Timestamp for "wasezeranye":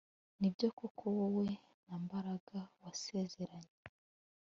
2.81-3.75